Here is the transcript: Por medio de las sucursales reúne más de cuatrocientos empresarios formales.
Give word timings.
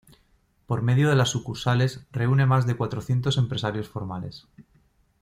Por 0.65 0.81
medio 0.81 1.09
de 1.09 1.15
las 1.15 1.29
sucursales 1.29 2.07
reúne 2.11 2.47
más 2.47 2.65
de 2.65 2.75
cuatrocientos 2.75 3.37
empresarios 3.37 3.87
formales. 3.87 4.47